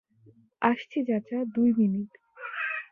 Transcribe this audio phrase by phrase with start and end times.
[0.61, 2.11] আসছি চাচা, দুই মিনিট।